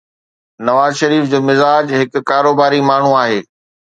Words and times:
نواز 0.65 0.91
شريف 1.01 1.23
جو 1.31 1.39
مزاج 1.49 1.85
هڪ 1.99 2.13
ڪاروباري 2.29 2.81
ماڻهو 2.89 3.13
آهي. 3.23 3.39